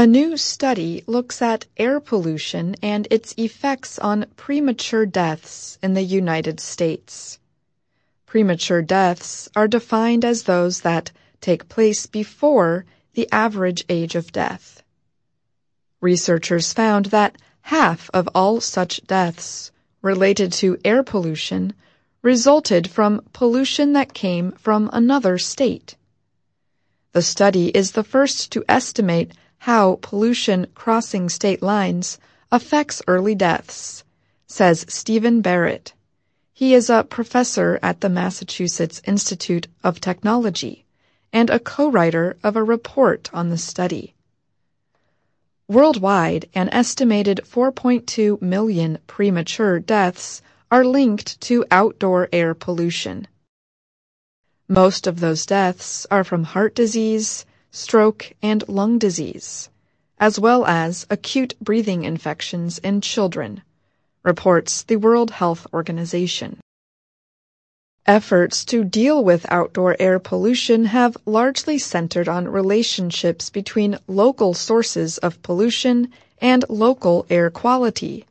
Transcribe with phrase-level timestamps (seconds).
[0.00, 6.00] A new study looks at air pollution and its effects on premature deaths in the
[6.00, 7.38] United States.
[8.24, 11.10] Premature deaths are defined as those that
[11.42, 14.82] take place before the average age of death.
[16.00, 19.70] Researchers found that half of all such deaths
[20.00, 21.74] related to air pollution
[22.22, 25.94] resulted from pollution that came from another state.
[27.12, 32.18] The study is the first to estimate how pollution crossing state lines
[32.50, 34.02] affects early deaths,
[34.46, 35.92] says Steven Barrett.
[36.54, 40.86] He is a professor at the Massachusetts Institute of Technology
[41.30, 44.14] and a co-writer of a report on the study.
[45.68, 50.40] Worldwide, an estimated 4.2 million premature deaths
[50.70, 53.28] are linked to outdoor air pollution.
[54.68, 59.68] Most of those deaths are from heart disease, stroke, and lung disease,
[60.18, 63.62] as well as acute breathing infections in children,
[64.22, 66.58] reports the World Health Organization.
[68.06, 75.18] Efforts to deal with outdoor air pollution have largely centered on relationships between local sources
[75.18, 76.10] of pollution
[76.40, 78.24] and local air quality.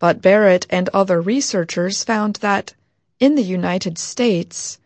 [0.00, 2.74] But Barrett and other researchers found that,
[3.20, 4.78] in the United States,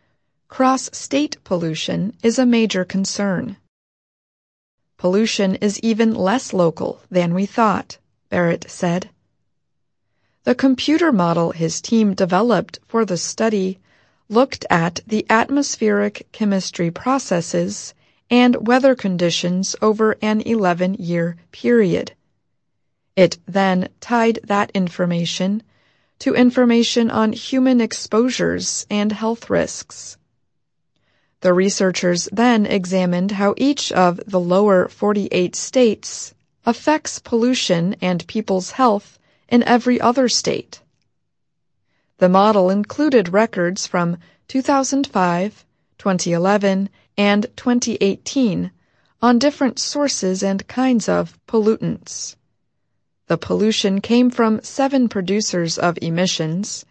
[0.55, 3.57] cross-state pollution is a major concern.
[4.97, 7.99] Pollution is even less local than we thought,
[8.31, 9.11] Barrett said.
[10.45, 13.81] The computer model his team developed for the study
[14.29, 17.93] looked at the atmospheric chemistry processes
[18.31, 22.13] and weather conditions over an 11 year period.
[23.17, 25.65] It then tied that information
[26.21, 30.17] to information on human exposures and health risks.
[31.45, 36.33] The researchers then examined how each of the lower 48 states
[36.65, 39.19] affects pollution and people's health
[39.51, 40.81] in every other state.
[42.17, 44.17] The model included records from
[44.49, 45.67] 2005,
[45.99, 46.89] 2011,
[47.19, 48.71] and 2018
[49.21, 52.37] on different sources and kinds of pollutants.
[53.27, 56.87] The pollution came from seven producers of emissions,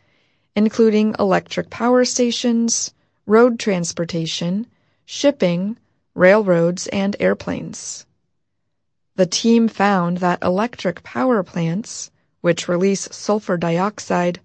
[0.56, 2.94] including electric power stations,
[3.26, 4.68] road transportation,
[5.06, 5.78] shipping,
[6.14, 8.06] railroads, and airplanes.
[9.16, 12.12] The team found that electric power plants,
[12.42, 14.40] which release sulfur dioxide,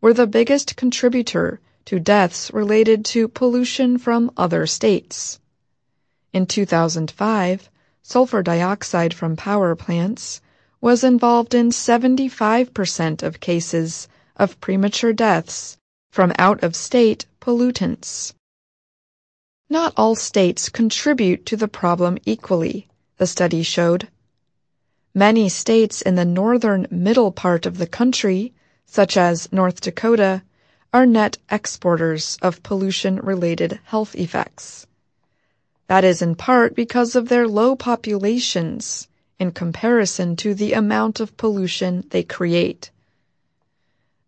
[0.00, 5.40] were the biggest contributor to deaths related to pollution from other states.
[6.32, 7.68] In 2005,
[8.02, 10.40] sulfur dioxide from power plants
[10.80, 15.76] was involved in 75% of cases of premature deaths
[16.10, 18.32] from out of state pollutants.
[19.68, 22.86] Not all states contribute to the problem equally,
[23.16, 24.06] the study showed.
[25.12, 28.52] Many states in the northern middle part of the country,
[28.86, 30.44] such as North Dakota,
[30.94, 34.86] are net exporters of pollution related health effects.
[35.88, 39.08] That is in part because of their low populations
[39.40, 42.92] in comparison to the amount of pollution they create.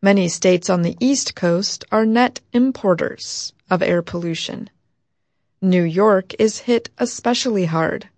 [0.04, 4.68] Many states on the East Coast are net importers of air pollution.
[5.62, 8.10] New York is hit especially hard,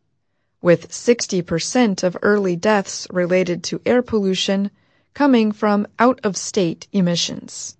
[0.60, 4.72] with 60% of early deaths related to air pollution
[5.14, 7.76] coming from out of state emissions.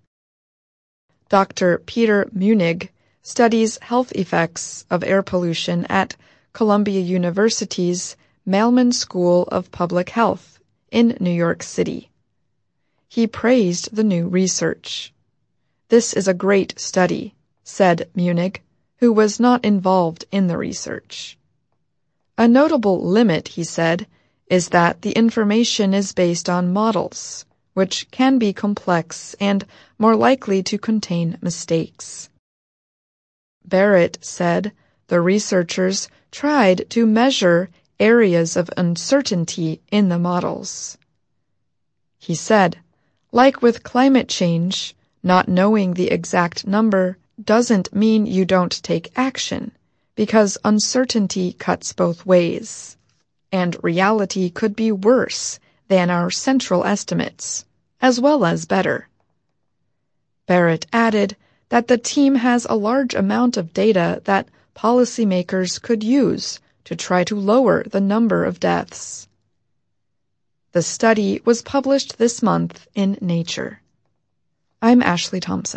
[1.27, 1.79] Dr.
[1.79, 2.87] Peter Muennig
[3.21, 6.15] studies health effects of air pollution at
[6.53, 12.09] Columbia University's Mailman School of Public Health in New York City.
[13.09, 15.13] He praised the new research.
[15.89, 18.61] This is a great study, said Muennig,
[18.97, 21.37] who was not involved in the research.
[22.37, 24.07] A notable limit, he said,
[24.47, 29.65] is that the information is based on models, which can be complex and
[29.97, 32.29] more likely to contain mistakes.
[33.65, 34.71] Barrett said
[35.07, 37.69] the researchers tried to measure
[37.99, 40.97] areas of uncertainty in the models.
[42.17, 42.77] He said,
[43.31, 49.71] like with climate change, not knowing the exact number doesn't mean you don't take action,
[50.15, 52.97] because uncertainty cuts both ways.
[53.51, 57.65] And reality could be worse than our central estimates,
[58.01, 59.07] as well as better.
[60.45, 61.35] Barrett added
[61.69, 67.23] that the team has a large amount of data that policymakers could use to try
[67.25, 69.26] to lower the number of deaths.
[70.77, 73.81] The study was published this month in Nature.
[74.79, 75.75] I'm Ashley Thompson.